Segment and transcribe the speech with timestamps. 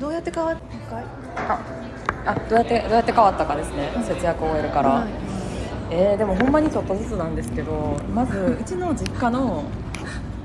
[0.00, 1.02] どうやって変わったか。
[1.46, 1.60] あ
[2.26, 3.90] あどうやってどうやって変わったかですね。
[4.06, 5.08] 節約を終えるから、はい。
[5.90, 9.64] えーでもほんまにちょっとずつなんですけどまずうちの実家の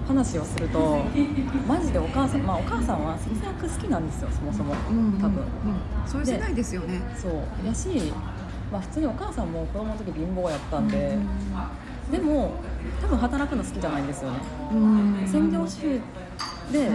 [0.07, 0.97] 話をすると
[1.67, 4.73] マジでお母さんまあお母さんは節約好きなんですよそもそも。
[4.89, 5.45] うん多分、うん。
[6.07, 7.01] そういう世代ですよね。
[7.15, 7.67] そう。
[7.67, 8.11] やし、
[8.71, 11.17] まあ、普通にお母さんも子供の時貧乏やったんで、
[12.11, 12.51] でも
[13.01, 14.37] 多分働くの好きじゃないんですよね。
[14.71, 15.27] うん。
[15.27, 16.01] 専業主婦
[16.71, 16.89] で、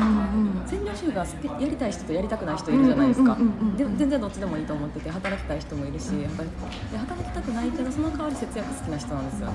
[0.66, 3.37] 専業主婦がやりたい人とやりたくない人いるじゃないですか。
[3.77, 9.52] 全然どっちでもいいと思ってて働きたい人もいるし働きで働きたくないけどその代わり節約好きな人なんですよね。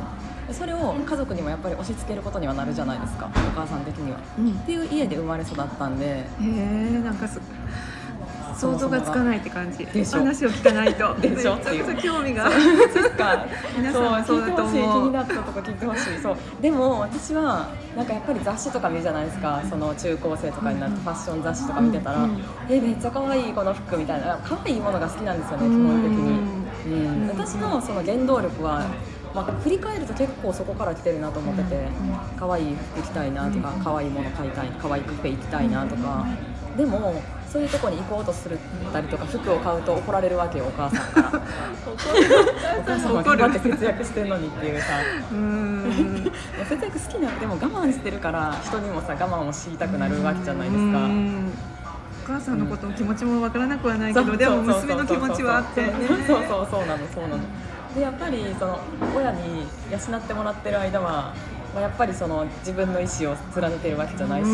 [0.47, 3.29] でそれを家族にもやっぱり押し付けることにはなるじゃないですか。
[3.35, 4.51] お母さん的にはうん。
[4.51, 6.05] っていう家で生まれ育ったんで。
[6.05, 7.39] へえなんかす
[8.57, 9.85] 想像がつかないって感じ。
[9.85, 11.13] 話を聞かないと。
[11.15, 11.55] でしょ。
[11.57, 12.49] めちゃくちゃ興味が。
[12.49, 12.55] で
[13.01, 13.45] すか。
[13.77, 15.01] 皆さんもそうそうだと思う。
[15.03, 16.21] 気になったとこ聞いてほしい。
[16.21, 16.37] そう。
[16.61, 19.61] でも私はなんかやっぱり雑誌とか見るじゃないですか？
[19.69, 22.31] その中高生とかになってファッション雑誌とか見てたら、うん。
[22.31, 24.39] うんえめっちゃ可愛いこの服みたいな。
[24.43, 26.11] 可愛いものが好きなんですよね基本的
[26.91, 28.85] に、うん、私のその原動力は
[29.33, 31.87] まあ、振り返ると結構そこから来てるなと思ってて
[32.39, 36.25] 可愛い服着たいなとか可愛いもの買いたい可愛いカフェ行きたいなとか。
[36.77, 37.21] でも
[37.55, 38.59] そういうとこに行こうとする
[38.91, 41.29] たりとか服を買うと怒られるわけよお母さんから。
[42.77, 44.87] お母さんは頑張って節約してんのにっていうさ。
[46.67, 50.97] 節約好きなでも我慢してるから人にもさ我慢を強いたくなるわけじゃないですか。
[50.97, 51.53] うん
[52.25, 54.81] お母さんのことの気持ちもわからなくはないけそうどでもそうそう。
[54.81, 55.93] 娘の気持ちはあってね。
[56.27, 57.39] そうそうそうなのそうなの。
[57.95, 58.79] でやっぱりその
[59.15, 61.33] 親に養ってもらってる間は、
[61.75, 64.47] まあ、やっぱりその自分の意思を貫いてるわけじゃないし、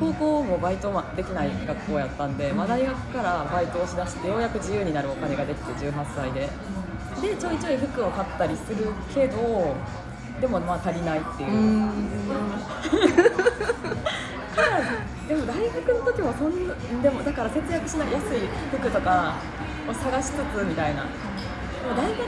[0.00, 6.50] 高校もバイトもできない学校やったんで、まあ、大学からバイトをしだしてようやく自由になるお金ができて18歳で。
[7.22, 9.76] でちょいちょい服を買ったりするけど
[10.40, 11.86] でもまあ足りないっていう。
[11.86, 11.90] う。
[15.28, 18.40] でも大学の時もそんなでもだから節約しない安い
[18.72, 19.36] 服とか
[19.88, 21.04] を探しつつみたいな。
[21.04, 21.08] で
[21.88, 22.18] も大学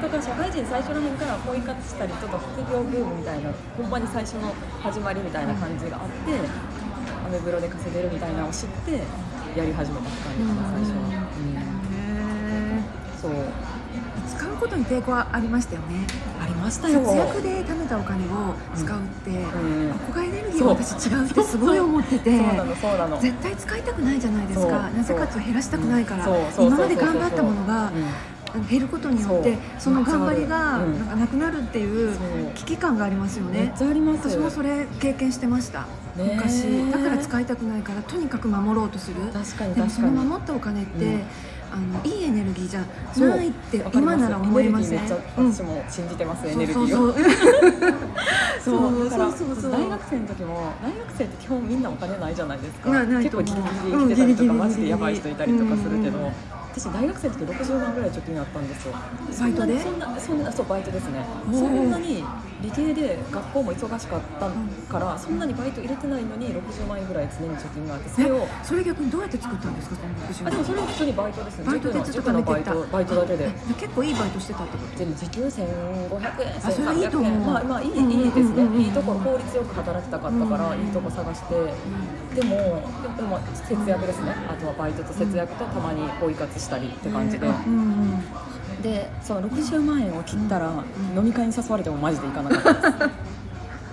[0.00, 6.14] とか社会人最初の辺からポイ活したりと副業ブームみたいなほんまに最初の始まりみたいな感じがあって
[7.26, 9.02] アメブロで稼げるみたいなのを知って
[9.58, 11.28] やり始めたって感じかな最初は、
[11.92, 12.82] へ
[13.20, 13.30] そう。
[13.30, 13.34] ー
[14.36, 16.06] 使うことに抵抗はありましたよね。
[16.42, 17.00] ありましたよ。
[17.00, 19.92] 節約で貯めたお金を使うって、うん。
[19.92, 22.56] ここがエネルギー私違うってすごい思っててそう。
[22.56, 23.20] なのそうなの。
[23.20, 24.90] 絶対使いたくないじゃないですか。
[24.90, 26.26] なぜかと減らしたくないから、
[26.58, 30.98] 今まで頑張ったものがうん減ることによってその頑張りがうん。
[30.98, 32.16] なんかなくなるっていう
[32.54, 33.72] 危機感がありますよね。
[33.76, 35.86] ちゃあります私もそれ経験してました。
[36.16, 36.90] 昔。
[36.90, 39.16] だから使いたくないからとにかく守ろうとする。
[39.32, 41.22] 確かにでもその守ったお金って、うん。
[41.74, 45.00] あのいいエネルギーじゃないって今なら思いません。
[45.36, 46.86] 私も信じてます、エネルギーを。
[46.86, 47.14] そう。
[48.62, 49.32] そう。
[49.32, 52.90] そうそう大学生の時も大学生って基本みんなお金ないじゃないですか。
[52.90, 56.30] なないと結思構うギリギリ生きてたりとか、うんマジでやばい人いたりとかするけど、
[56.84, 58.92] 私大学生の時60万ぐらい貯金あったんですよ。
[59.40, 59.80] バイトで？
[59.80, 61.24] そんなそんなそうバイトですね。
[61.50, 62.22] そんなに
[62.64, 64.50] 理系で学校も忙しかった
[64.92, 71.64] から、そんなにバイト入れてないのに60万円ぐらい常に貯金があってそれをえそれ逆にどうやって作ったんですかその60あでもそれは普通にバイトですね。
[71.66, 73.14] バイトでずっと塾のバイトバイト。
[73.14, 73.46] だけで。
[73.48, 74.98] あ結構いいバイトしてたってこと？
[74.98, 75.62] でも時給1500
[76.42, 77.24] 円あそれいいと1300思う。
[77.24, 77.46] 円。
[77.46, 78.84] まあまあいい,、いいですね。
[78.84, 81.54] いいところ効率よく働きたかったから、うんいいとこ探して。
[82.34, 82.56] でも
[83.16, 83.38] でも
[83.68, 84.32] 節約ですね。
[84.48, 87.56] あとはバイトと節約とたまにポイ活したりって感じで、うんう
[88.16, 88.24] ん
[88.84, 90.70] でその60万円を切ったら、
[91.16, 93.10] 飲み会に誘われてもマジで行かなかったです。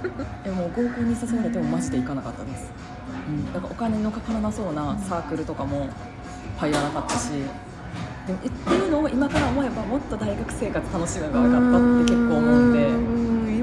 [0.44, 2.72] でも合コンに誘われてもマジで行かなかったです、
[3.30, 5.88] うん、だからお金のかからなそうなサークルとかも
[6.58, 7.30] 入らなかったし。
[8.28, 13.22] でもっていうのを今から思えばもっと大学生活楽しめばよかったって結構思うんで。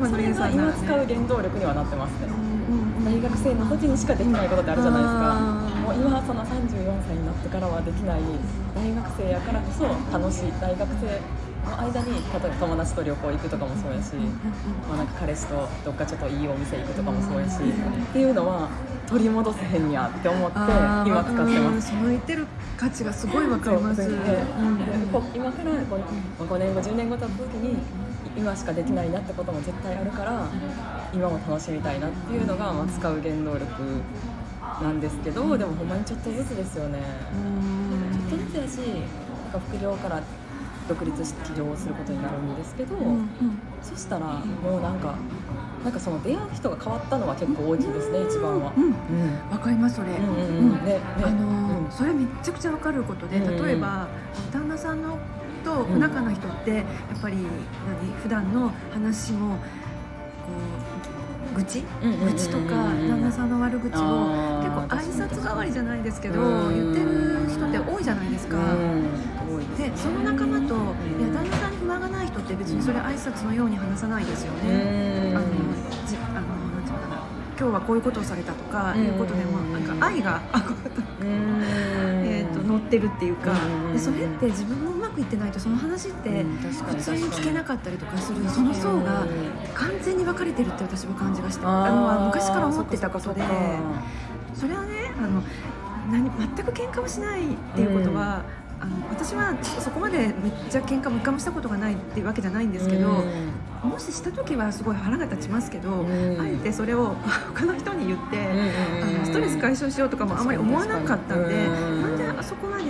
[0.08, 2.28] それが今使う原動力にはなってますね。
[3.04, 8.20] 大学生の時にしかできないことってあるじゃないですかもう今その34歳になってからはできない
[8.76, 11.16] 大学生やからこそ楽しい大学生
[11.64, 14.12] の間に例えば友達と旅行行くとかもそうやし、
[14.84, 18.68] まあ、なんか彼氏とどっかちょっといいお店行くとかもそうやしっていうのは
[19.08, 20.58] 取り戻せへんやって思って
[21.08, 21.92] 今使ってます。
[21.92, 22.46] うんその言ってる
[22.76, 24.04] 価値がすごいわかります。
[24.04, 27.78] そううんでこ今から 5, 5年後10年後経った時に
[28.36, 30.46] 今しかできないなってことも絶対あるから
[31.14, 34.02] 今も楽しみたいなっていうのが、まあ、使う原動力
[34.82, 37.00] なんですけどでもほんまにちょっとずつですよね。
[38.12, 40.22] ちょっとずつやしなんか副業から
[40.88, 43.28] 独立して起業をすることになるんですけど、うんうん。
[43.82, 44.26] そしたら
[44.62, 45.16] もうなんか
[45.84, 48.72] なんかその出会う人が変わったのは結構大きいですね一番は。
[48.76, 48.84] うん。
[48.84, 48.92] うん。
[49.50, 50.08] わかりますそれ、
[51.90, 54.08] それめちゃくちゃわかることでうんうん例えば、
[54.52, 55.18] 旦那さんの
[55.64, 61.17] と不仲な人ってやっぱり何普段の話もこう
[61.58, 62.74] 愚痴愚痴とか
[63.08, 66.74] 旦那さんの悪口を結構挨拶代わりじゃないですけどうん。
[66.74, 68.56] 言ってる人って多いじゃないですか。
[69.76, 70.78] でその仲間と、い
[71.22, 75.30] や旦那さんに不満がない人って別にそれ挨拶のように話さないですよね。
[75.30, 75.36] うん。
[75.36, 75.46] あの
[76.06, 77.22] じあのなんていうのかな。
[77.58, 79.04] 今日はこういうことをされたとかうん。
[79.04, 80.40] いうことでもなんか愛が
[81.22, 83.52] えー、と乗ってるっていうか。
[83.52, 89.26] うんでそれって自分もくいってないとその話って普通に聞けなかったりとかするその層が
[89.74, 93.42] 完全に分かれてるって私は感じがしてあのは昔から思ってたことで
[94.54, 95.42] それはねあの
[96.10, 98.42] 何全く喧嘩をしないっていうことは、
[98.80, 103.24] あの私はそこまでめっちゃ喧嘩も一回もしたことがないっていうわけじゃないんですけど、
[103.82, 106.40] もしした時はすごい腹が立ちますけど、うん。
[106.40, 107.14] あえてそれを
[107.54, 108.38] 他の人に言って、
[109.02, 112.84] あのストレス解消しようとかもあんまり思わなかったんで、なんであそこまで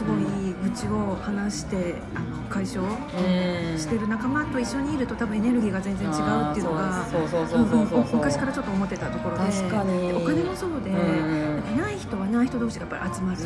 [0.00, 6.12] すごい愚痴を話してあの解消うんしてる仲間と一緒にいると多分エネルギーが全然違う
[6.52, 8.04] っていうのがあーそうそうそうそうそう。
[8.06, 13.38] そう昔からちょっと思ってたところでお金もそうで、うんない人はない人同士がやっぱり集まる。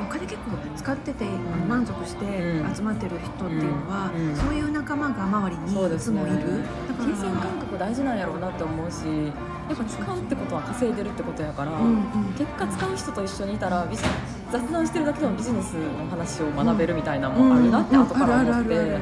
[0.00, 1.24] お金結構使ってて、
[1.68, 2.74] 満足してうん。
[2.74, 4.36] 集まってる人っていうのは、うん。
[4.36, 6.36] そういう仲間が周りにいつもいる。
[6.88, 9.04] だから金銭感覚大事なんやろうなって思うし
[9.68, 12.34] やっぱ使うってことは稼いでるってことやから、うんうん。
[12.38, 14.02] 結果使う人と一緒にいたらビジ
[14.50, 18.98] 雑談してるだけでもビジネスの話を学べるみたいなのもあるなって後から思って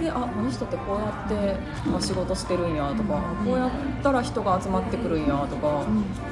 [0.00, 1.56] であこの人ってこうやって
[1.88, 3.70] まあ仕事してるんやとか、こうやっ
[4.02, 5.84] たら人が集まってくるんやとか、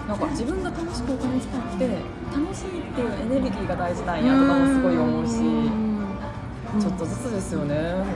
[0.08, 1.88] なんか自分が楽しくお金使って
[2.32, 5.32] 楽しいっていうエネルギーが大事なんやとかもすごい思うし、
[6.80, 7.74] ちょっとずつですよね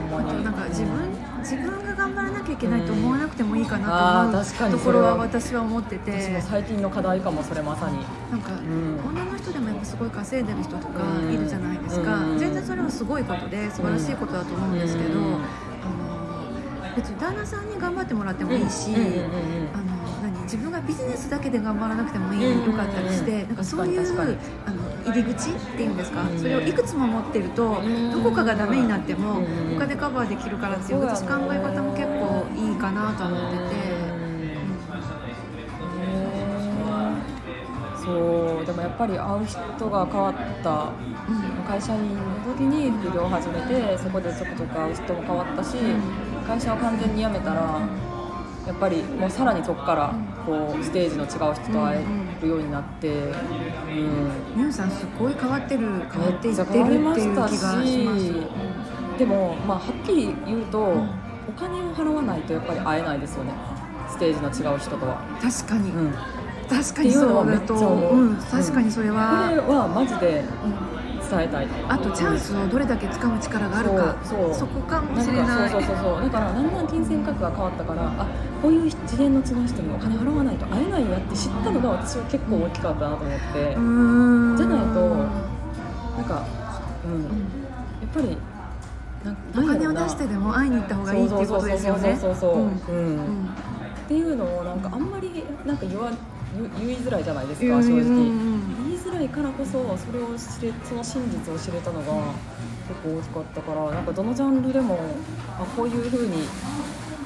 [0.09, 0.43] ほんまに。
[0.43, 6.11] なんか自分自分が頑張らなきゃいけないと思わなくてもいいかあなと思うところは私は思ってて。
[6.11, 7.97] 私も最近の課題かもそれまさに。
[8.31, 8.99] なんか、ん。
[9.05, 11.33] 女の人でもやっぱすごい稼いでる人とかうん。
[11.33, 12.17] いるじゃないですか、
[12.63, 15.35] それはすごいことで素晴らしいことだと思うんですけど、うん。
[15.35, 18.91] あの別に旦那さんに頑張ってもらってもいいし、
[19.73, 26.39] あの何自分がビジネスだけで頑張らなくてもいい、うんよかったりしてなんかそういうあの入り口っていうんですか、うん。
[26.39, 28.11] それをいくつも持ってると、ん。
[28.11, 29.77] どこかがダメになっても、うん。
[29.77, 33.82] 他でカバーできるからっていう私考え方も結構いいかなと思ってて。
[38.03, 40.33] そうでもやっぱり会う人が変わっ
[40.63, 40.91] た。
[41.67, 45.77] 会社員の時に副業を始めてそこでちょくちょく会う人も変わったし
[46.45, 47.79] 会社を完全に辞めたら
[48.67, 50.13] やっぱりもうさらにそこから
[50.45, 52.05] こうステージの違う人と会え
[52.41, 53.31] るようになって、うん、
[54.55, 59.17] ミュウさんすごい変わってる変わっていってるっていう気がします。
[59.17, 61.09] でも、まあ、はっきり言うと、ん。
[61.47, 63.51] お金を払わないとやっぱり会えないですよね。
[64.09, 65.21] ステージの違う人とは。
[65.41, 66.13] 確かに、うん
[66.69, 70.93] 確かにそうだと、うん、確かにそれは、これはマジでうん
[71.23, 74.67] 伝えたいあとチャンスをどれだけ掴む力があるか、そうそう。
[74.67, 75.45] こかもしれない。
[75.47, 78.27] かそうそうそうだからだんだん金銭価格が変わったからあ
[78.61, 84.99] こういう次元の違う人にお金払わないと会えないんやって知ったのが私は結構大きかったなと思って、じゃないと
[86.17, 86.45] なんか、
[87.05, 87.29] うん、や
[88.05, 88.37] っぱり
[89.55, 92.17] お金を出してでも会いに行った方がいいっていうことですよね。
[92.19, 93.17] そうそうそうそうそう、うんうん。
[93.17, 93.45] うん。
[93.45, 96.11] っていうのをなんかあんまりなんか言わ
[96.53, 98.85] 言言いづらいじゃないですうんか正直、うん。
[98.89, 102.05] 言いづらいからこそそれを知れその真実を知れたのが
[102.87, 104.99] 結構大きかったからなんかどのジャンルでも
[105.59, 106.43] あこういう風に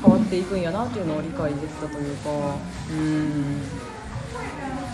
[0.04, 2.30] 変わっていくんやなっていうのを理解できたというか。
[2.30, 3.62] うん。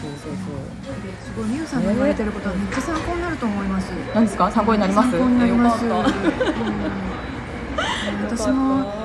[0.03, 0.35] そうそうそう。
[1.23, 3.89] すごいミュウさんの言われてることはめっちゃ参考になると思います。
[4.13, 4.51] 何ですか？
[4.51, 5.11] 参考になります？
[5.11, 5.85] 参考になります。
[8.25, 9.02] 私も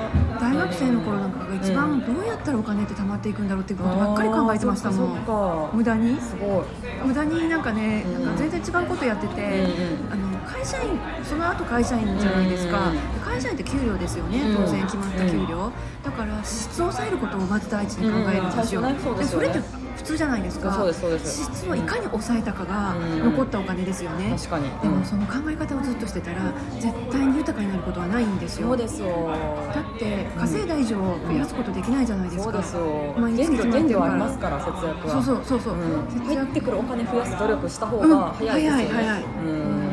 [0.49, 5.69] 大学生の頃なんかが一番どうやったらお金って貯まっていくんだろうっていうことばっかり考えてましたもん。
[5.73, 6.19] 無駄に？
[6.19, 6.65] すごい。
[7.05, 8.25] 無駄になんかね、うん。
[8.25, 9.67] なんか全然違うことやってて、
[10.09, 12.91] あの会社員その後会社員じゃないですか、
[13.29, 14.65] 会社員って給料ですよね、うん。
[14.65, 15.71] 当然決まった給料、
[16.03, 19.59] だから支出を抑えることをまず第一に考えるんですよ、でそれって
[19.95, 20.73] 普通じゃないですか。
[20.73, 21.45] そうですそうです。
[21.45, 23.23] 支出をいかに抑えたかがうん。
[23.25, 28.67] 残ったお金ですよね、確かに、でもその考え方をずっとしてたら絶対に豊かになることはないんですよ。
[28.69, 29.69] そうですよ。
[29.73, 33.15] だって稼いだ以上増やすことできないじゃないですか、そうですよ。
[33.19, 34.29] 毎日決まってるから。
[34.59, 35.13] 節約は。
[35.13, 38.09] そうそうそうそう、うん、入ってくるお金増やす努力した方うん。
[38.09, 39.23] が早いですよね、早い早い。
[39.23, 39.89] うん。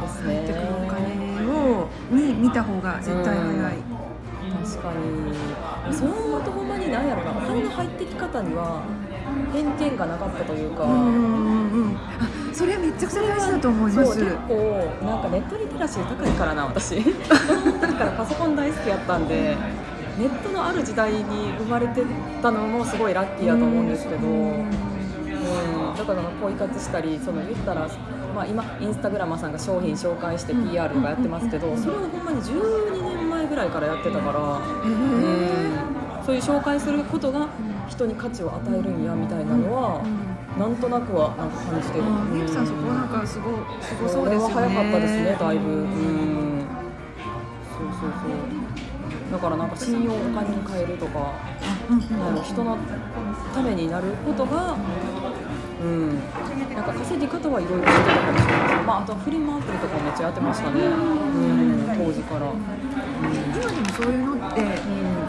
[0.00, 0.44] ですね
[2.38, 3.78] 見た方が絶対早い、
[4.64, 5.94] 確かに。
[5.94, 7.32] そう思うとほんまに何やろな。
[7.32, 8.82] お金の入ってき方には
[9.52, 11.96] 偏見がなかったというか、うんうんうんうん。
[11.96, 14.18] あそれはめちゃくちゃ大事だと思います。
[14.18, 14.54] 結構
[15.04, 17.02] なんかネットリテラシー高いからな私。
[17.02, 19.56] 子供の時からパソコン大好きやったんで
[20.18, 22.02] ネットのある時代に生まれて
[22.42, 24.70] たのもすごいラッキーだと思うんですけど、うん、
[25.96, 27.88] だからポイ活したりその言ったら、
[28.38, 37.48] まあ、今インスタグラマーさんが商品紹介して PR とかやってますけどそれをほんまに12年前ぐらいからやってたから、そういう紹介することが
[37.88, 40.04] 人に価値を与えるんやみたいなのは、
[40.56, 42.04] なんとなくはなんか感じてる。
[42.30, 43.50] みゆさんそこはなんかすご
[43.82, 44.54] すごそうですよね。
[44.54, 45.70] 早かったですねだいぶ。
[45.70, 46.62] うん
[47.74, 49.32] そうそうそう。
[49.32, 51.34] だからなんか信用をお金に変えるとか、
[51.90, 52.78] あの人の
[53.52, 54.76] ためになることが。
[55.80, 56.18] うん、
[56.74, 58.68] なんか稼ぎ方はいろいろしてたかもしれない。
[58.68, 64.62] ですまあ、あとフリマアプリとかめっちゃやってましたね、うん、当時から、うん、今でもそういうのって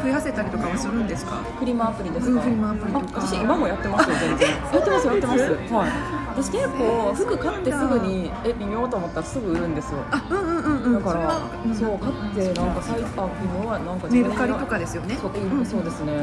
[0.01, 1.35] 増やせたりとかはするんですか？
[1.59, 3.21] フリマアプリですか、フリマアプリとか。
[3.21, 4.49] 私今もやってますよ全然。
[4.49, 5.41] やってますやってます。
[5.43, 5.91] はい。
[6.29, 9.99] 私結構服買ってすぐにえ微妙と思ったらすぐ売るんですよ。
[10.11, 11.03] あうんうんうんうん。
[11.03, 11.41] だから
[11.73, 15.15] そそう買ってなんかサイズあ微妙はなんかメルカリとかですよね。
[15.21, 15.31] そう,、
[15.65, 16.13] そうですね、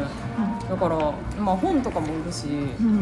[0.70, 0.96] だから
[1.38, 2.46] まあ本とかも売るし、
[2.80, 3.00] うん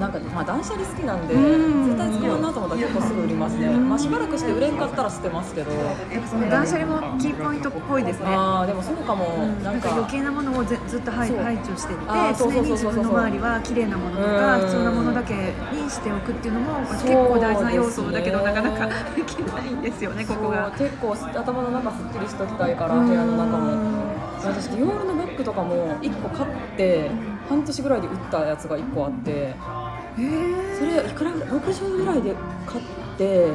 [0.00, 1.84] なんか、まあ、断捨離好きなんで、うん。
[1.86, 8.26] 絶対使わんなと思ったら結構すぐ売りますね、まあ、しばらくして売れんかったら捨てますけど、やっぱその断捨離もキーポイントっぽいですね。
[8.28, 9.24] ああでもそうかも、
[9.62, 12.04] なんんか余計なものをぜずっと排除していって
[12.38, 14.62] 常に自分の周りは綺麗なものとかうん。
[14.66, 15.34] 必要なものだけ
[15.72, 20.70] にしておくっていうのも結構大事な要素だけどなかなかでき ないんですよねここが。
[20.76, 24.16] 結構頭の中すっきりしときたいから部屋の中も。
[24.44, 27.10] 私ディオールのバッグとかも1個買って
[27.48, 29.54] 半年ぐらいで売ったやつが1個あって
[30.78, 32.34] それいくら60ぐらいで
[32.66, 32.84] 買っ
[33.18, 33.48] て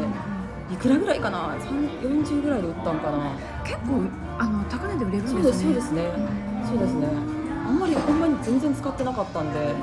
[0.71, 3.31] いくらぐらいかな？3 40ぐらいで売ったんかな。
[3.63, 4.03] 結構
[4.39, 5.63] あの高値で売れるんですね。
[5.65, 6.09] そうですね。
[6.65, 7.07] そうですね。
[7.67, 9.73] あんまりほんまに全然使ってなかったんで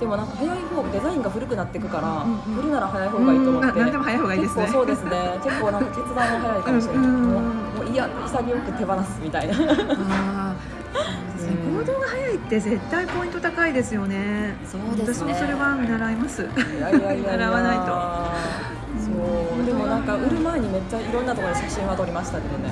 [0.00, 2.58] でもなんか早い方デザインが古くなっていくから、うんうん。
[2.60, 3.80] 売るなら早い方がいいと思って。
[3.80, 4.62] うでも早い方がいいですね。
[4.62, 5.10] 結構そうですね。
[5.44, 9.54] 結構なんか決断は早いかもしれない、うんうんもういや潔く手放すみたいな
[11.88, 14.56] 動が早いって絶対ポイント高いですよね。
[14.64, 15.32] そうですね。
[15.32, 16.42] 私もそれは見習います。
[16.42, 16.46] い
[16.80, 17.86] やいやいや習 わないと。
[18.98, 19.66] そう。
[19.66, 22.70] でもなんか売る前にめっちゃいろんなところで写真は撮りましたけどね、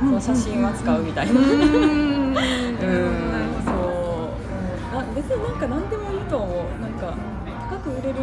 [0.00, 1.48] その写真は使うみたいな、うん。
[1.48, 2.36] うん。
[3.64, 3.70] そ
[4.94, 6.82] う、あ別になんか何でもいいと思う。
[6.82, 7.14] なんか
[7.70, 8.18] 高く売れる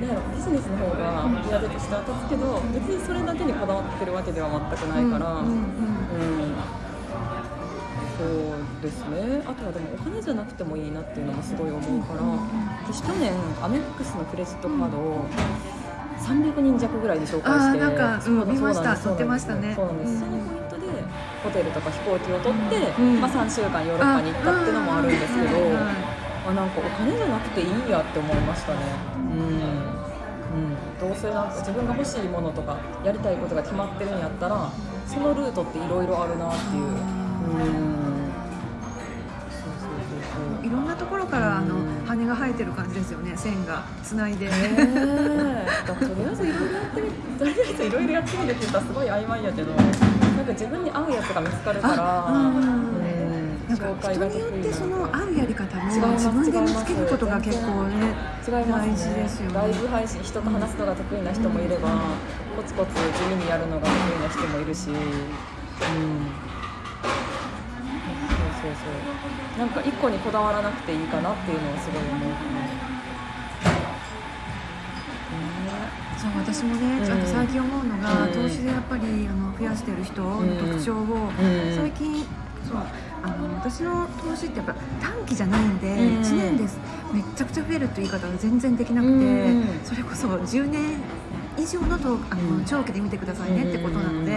[0.00, 5.54] なんやろビジネスの方がやるとしたら立つけど別にそれだけにこだわってるわけでは全くないから、うんうんうん。
[5.54, 5.60] う
[6.50, 6.83] ん
[8.18, 9.42] そうですね。
[9.46, 12.22] あとはでもお金じゃなくてもいいなっていうのもすごい思うから
[12.86, 15.26] 私去年アメックスのクレジットカードを
[16.20, 18.82] 300人弱ぐらいで紹介してなんかそううん見ました。
[18.82, 19.74] そうなんです載ってましたね。
[19.74, 20.86] そうなんです、うんそのポイントで
[21.42, 23.20] ホテルとか飛行機を取って、うん。
[23.20, 25.76] まあ、3週間ヨーロッパに行ったっていうのもあるんですけど、うん
[26.46, 28.80] あなんかお金じゃなくていいやって思いましたね。
[29.16, 34.70] うん、うん、どうせなんか自分が欲しいものとかやりたいことが決まってるんやったら
[35.06, 36.84] そのルートっていろいろあるなっていう。
[36.84, 37.93] うん
[42.24, 43.84] 羽が生えてる感じですよね線が。
[44.02, 53.68] つないで、ねえだからとりあえずいろいろやってみとりあえずいろいろやってみるって言ったらすごい曖昧やけどなんか自分に合うやつが見つかるからんうん。
[53.68, 58.14] なんか人によってその合うやり方も自分で見つけることが結構ね
[58.46, 58.86] 違います。
[58.86, 59.54] ね大事ですよね。
[59.54, 61.88] ライブ配信人と話すのが得意な人もいれば、
[62.56, 62.98] コツコツ地
[63.34, 64.96] 味にやるのが得意な人もいるしうん
[68.64, 68.88] そうそ
[69.56, 69.58] う。
[69.58, 72.32] なんか一個にこだわらなくていいかなっていうのはすごい思う。
[76.16, 77.12] そう私もね、うん。
[77.12, 78.32] あと最近思うのが、うん。
[78.32, 81.32] 投資でやっぱりあの増やしてる人の特徴を、ん。
[81.76, 82.24] 最近
[82.66, 82.76] そう
[83.22, 85.96] あの私の投資ってやっぱ短期じゃないんで、うん。
[86.22, 86.78] 1年です
[87.12, 89.64] めっちゃくちゃ増えるっていう言い方が全然できなくて、うん。
[89.84, 91.02] それこそ10年
[91.58, 92.64] 以上のとあの、うん。
[92.64, 94.32] 長期で見てくださいねってことなので、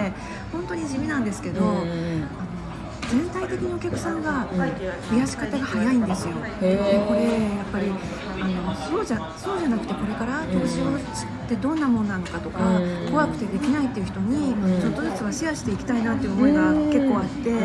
[0.54, 0.60] うん。
[0.60, 1.62] 本当に地味なんですけど、
[3.10, 4.48] 全体的にお客さんが
[5.10, 6.34] 増やし方が早いんですよ。
[6.60, 7.92] でこれやっぱり
[8.42, 13.10] あのそうじゃそうじゃなくてこれから投資をしてどんなもんなのかとか、うん。
[13.10, 14.82] 怖くてできないっていう人にうん。
[14.82, 17.58] ちょっとずつはシェアしていきたいなっていう思いが結構あって、うん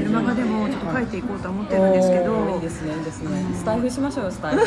[0.00, 2.54] メルマガでもちょっと書いていこうとは思ってるんですけど。
[2.56, 3.40] いいですねいいですね。
[3.40, 3.54] うん。
[3.54, 4.60] スタイフしましょうよスタイフ。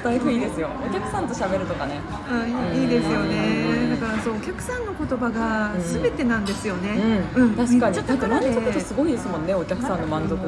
[0.00, 0.70] スタイフいいですよ。
[0.84, 2.00] お客さんと喋るとかね。
[2.30, 2.34] う
[2.76, 3.89] んいいですよね。
[4.22, 7.22] そうお客さんの言葉が全てなんですよね。
[7.34, 7.96] うん、確かに。
[7.96, 10.46] だって満足度すごいですもんねお客さんの満足度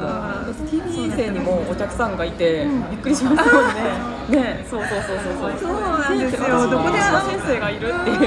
[0.71, 2.91] TV 生にもお客さんがいて、うん。
[2.91, 4.67] びっくりしますもんねね。
[4.69, 5.59] そうそうそうそうそう。
[5.61, 6.45] そうなんですよ。
[6.45, 8.19] 私どこで私先生がいるっていう。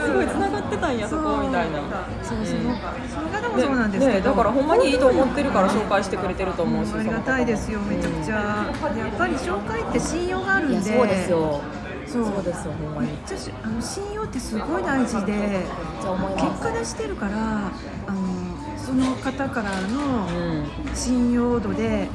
[0.00, 1.78] すごい繋がってたんやそこみたいな。
[2.22, 2.44] そう。
[2.44, 2.76] その
[3.14, 7.80] その方もそうなんですけど、ねだからほんまにいいと思ってるから紹介してくれてると思うしありがたいですよ。
[7.80, 10.96] めちゃくちゃ、でやっぱり紹介って信用があるんで。
[10.96, 11.60] そうですよ
[12.12, 15.64] そうですよほんまにめっちゃしあの信用ってすごい大事で
[16.36, 17.70] 結果出してるから
[18.06, 22.08] あのその方からのうん信用度で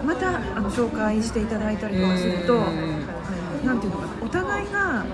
[0.00, 0.06] うん。
[0.06, 3.06] またあの紹介していただいたりとかすると、うん。
[3.66, 5.04] なんていうのかなお互いが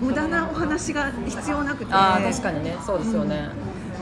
[0.00, 2.76] 無駄なお話が必要なくて確かにね。
[2.84, 3.48] そうですよね、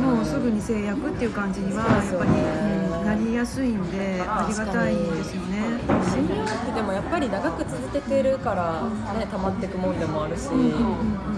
[0.00, 5.80] もうすぐに制約っていう感じにはやっぱり、うん、なりやすいんでありがたいですよね。
[6.10, 8.82] 心理学でもやっぱり長く続けてるから
[9.18, 10.48] ね溜まっていくもんでもあるし、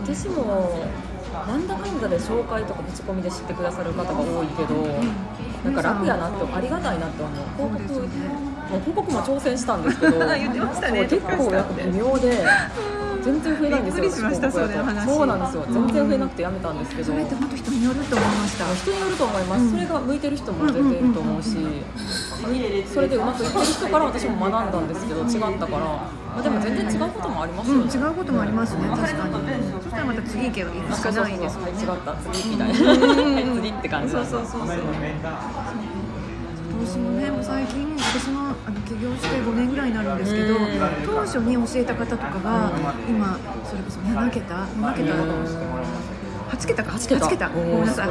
[0.04, 0.87] 私も
[1.47, 4.75] なんだかんだで紹介とか口コミで知ってくださる方が多いけど、
[5.64, 7.33] なんか楽やなってありがたいなって思
[7.73, 12.44] う広告、もう広告も挑戦したんですけど 言ってましたね結構やっぱ微妙で。
[13.25, 14.02] 全然増えないんですよ。
[14.04, 15.64] びっくりしましたそれ話そうなんですよ。
[15.71, 17.04] 全然増えなくてやめたんですけど。
[17.04, 18.75] それって本当人によると思いました。
[18.75, 19.71] 人によると思います。
[19.71, 21.57] それが向いてる人も全然いると思うし、
[22.93, 26.25] それでうまくいってる人から私も学んだんですけど違ったから。
[26.35, 27.85] まあでも全然違うこともありますよね。
[27.95, 28.88] 違うこともありますね。
[28.88, 29.35] 確かに。
[29.83, 31.73] そしたらまた次行けばいいしかないですもんね。
[31.81, 32.75] 違った次みたいな。
[33.54, 34.12] 次って感じ。
[34.12, 34.78] そうそうそうそう。
[36.84, 40.54] 私もね、もう最近私もあの起業して5年ぐらいになるんですけど、
[41.06, 42.72] 当初に教えた方とかが
[43.08, 48.08] 今それこそ7桁7桁8桁か8桁ごめんなさい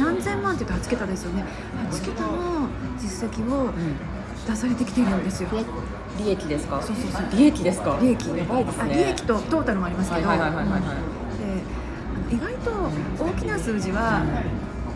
[0.00, 1.44] 何千万って言うと8桁ですよね。
[1.88, 3.70] 8桁の実績を
[4.48, 5.48] 出されてきているんですよ。
[6.18, 6.82] 利益ですか？
[6.82, 7.22] そうそうそう。
[7.38, 7.98] 利益ですか？
[8.02, 8.36] 利益。
[8.36, 8.94] やばいですね。
[8.96, 10.34] 利益とトータルもありますけど、で
[12.34, 12.72] 意外と
[13.24, 14.24] 大きな数字は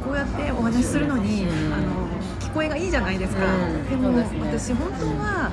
[0.04, 2.09] こうやってお話しするのに、あの
[2.50, 3.46] 聞こえがいいじゃないですか、
[3.88, 5.50] でも私本当は、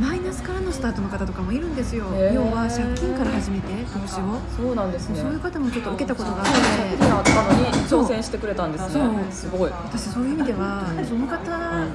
[0.00, 4.38] マイナスからのスタートの方とかもいるんですよ、要は借金から始めて投資を。
[4.56, 5.20] そうなんですね。
[5.20, 6.52] そういう方もちょっと受けたことがあって。
[6.54, 8.90] 借金あったのに挑戦してくれたんですね。
[8.94, 9.10] そう。
[9.32, 9.70] すごい。
[9.70, 11.34] 私そういう意味ではその方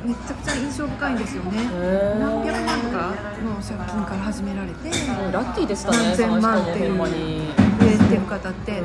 [0.03, 1.63] めちゃくちゃ印象深いんですよね。
[2.19, 4.89] 何百万とかの借金から始められて
[5.31, 8.83] ラッキーでしたね何千万っていう増えてる方って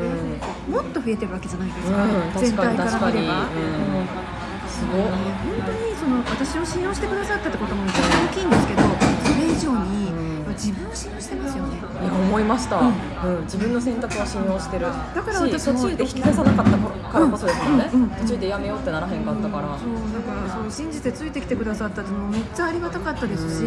[0.70, 2.06] もっと増えてるわけじゃないですか、
[2.38, 4.43] 全体から見れば。
[4.84, 5.00] すごい。
[5.00, 8.82] 本当にその私を信用してくださったってこともめちゃくちゃ大きいんですけど
[9.24, 10.12] それ以上に
[10.54, 11.78] 自分を信用してますよね。
[11.78, 12.94] いや思いました、うん。
[13.44, 14.86] 自分の選択は信用してる。
[14.86, 23.64] だから私途中で引き出さなかったからこそですもんね、途中でやめようってならへんかったから、そうだからそう信じてついてきてくださったっていうのもめっちゃありがたかったですし、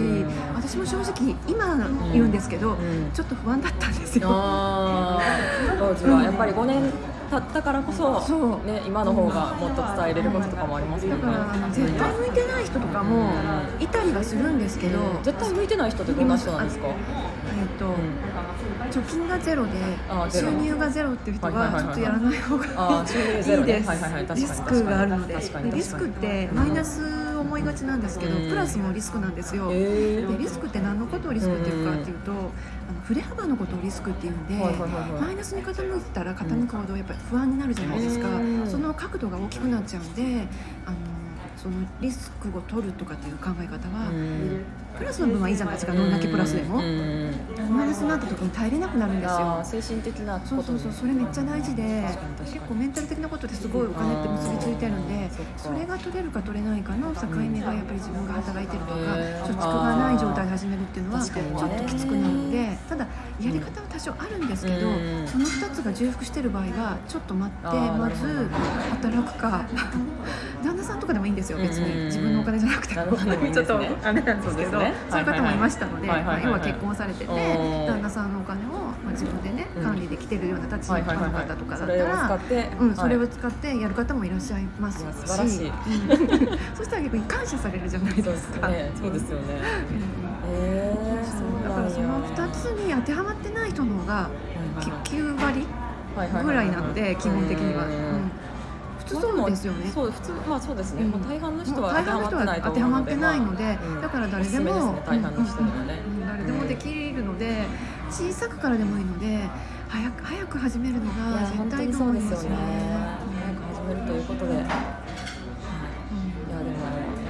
[0.55, 1.75] 私も正直今
[2.13, 2.77] 言うんですけど、
[3.13, 4.29] ちょっと不安だったんですよ、
[5.79, 6.91] 当時はやっぱり5年
[7.29, 8.65] 経ったからこそそう。
[8.65, 11.25] ね、今の方がもっと伝えれることとかもありますもんね。
[11.25, 13.31] だから絶対向いてない人とかも
[13.79, 16.87] いたりはするんですけど、絶対向いてない人ってどんな人なんですか？
[16.87, 17.85] えっと、
[18.99, 19.71] 貯金がゼロで
[20.31, 22.69] 収入がゼロっていう人はちょっとやらない方がい
[23.03, 24.35] いです。
[24.35, 25.35] リスクがあるので
[25.73, 27.01] リスクってマイナス
[27.39, 29.69] 思いがちなんですけどプラスもリスクなんですよ。
[29.69, 32.49] でリスクって何のことをリスクっていうかっていうとあの
[33.03, 34.55] 振れ幅のことをリスクっていうんで
[35.19, 38.27] マイナスに傾いたら傾くほどやっぱり不安になるじゃないですか。
[38.67, 40.47] その角度が大きくなっちゃうんで
[40.85, 40.97] あの
[41.57, 44.11] そのリスクを取るとかっていう考え方は、
[44.97, 49.81] プラスの分はいいじゃないですかどんだけプラスでも、マイナスになった時に耐えれなくなるんですよ。
[49.81, 52.05] 精神的なそうそうそうそれめっちゃ大事で
[52.45, 63.07] 結構メンタル的なことですごいお金って結びついてるんでそれが取れるか取れないかの境目がやっぱり自分が働いてるとか貯蓄がない状態で始めるっていうのはちょっときつくなるのでただ
[63.39, 64.79] やり方は多少あるんですけど
[65.27, 68.49] その2つが重複してる場合はちょっと待ってまず
[69.01, 69.65] 働くか
[70.63, 72.05] 旦那さんとかでもいいんですよ別に。
[72.05, 77.25] 自分のお金じゃなくて ちょっとあれなんですけどそういう方もいましたので要は結婚されてて
[77.87, 82.39] 旦那さんのお金をまあ自分でね管理できてるような立場の方とかだったら
[82.79, 85.71] うんそれを使ってやる方もいらっしゃいますし。
[86.75, 88.69] そしたら逆に感謝されるじゃないですか。
[88.95, 89.61] そうですよね。
[91.63, 94.29] だからその2つに当てはまってない人の方が
[95.03, 95.65] 9割
[96.43, 97.83] ぐらいなので基本的には。
[97.83, 98.46] 普
[99.07, 99.91] 通そうですよね。
[99.93, 101.03] そう普通まあそうですね。
[101.05, 107.65] まあ大半の人は大半の人は当てはまってないので、だから誰でも大半の人でもね、誰でもできるので、
[108.09, 109.39] 小さくからでもいいので、
[109.87, 112.57] 早く早く始めるのが絶対いいと思いますよね。
[113.35, 114.77] 早く始めるということで、いやでもや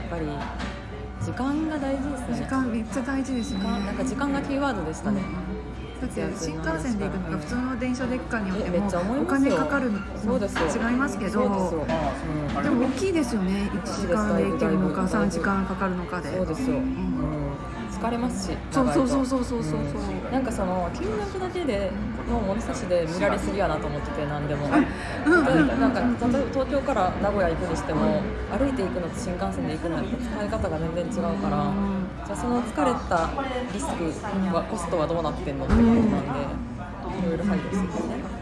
[0.07, 0.25] っぱり
[1.23, 2.37] 時間が大事ですね。
[2.37, 3.59] 時間めっちゃ大事ですね。
[3.63, 5.21] なんか時間がキーワードでしたね。
[6.01, 13.69] だって新幹線で行くのか普通の電車で行くかによってもお金かかるの違いますけどでも大きいですよね。
[13.73, 16.35] 1時間で行けるのか3時間かかるのかで。
[16.35, 16.77] そうですよ、
[17.97, 20.31] 疲れますしそうそうそうそうそうそう。
[20.31, 21.91] なんかその金額だけで
[22.29, 31.73] の物差しで見られすぎやなと思ってて何でも、なんか例えば東京から名古屋行くにしても歩いて行くのと新幹線で行くのと使い方が全然違うから
[32.25, 33.29] じゃあその疲れた
[33.73, 34.11] リスク
[34.53, 36.39] はコストはどうなってんのってことなんで
[37.17, 38.15] いろいろ配慮してますね。
[38.19, 38.36] 時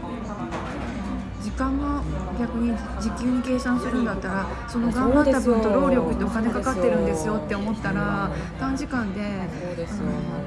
[1.56, 2.02] 間が
[2.38, 9.20] 逆に時給に計算するんだったらその頑張った分と労力ってお金かかってるんですよって思ったら短時間で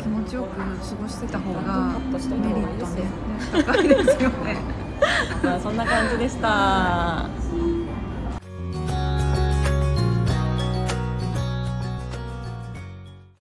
[0.02, 3.04] 気持ちよく過ごしてた方がメリットね
[3.52, 4.58] 高いですよね
[5.63, 7.49] そんな感じでした。